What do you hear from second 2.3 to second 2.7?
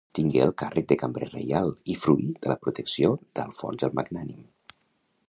de la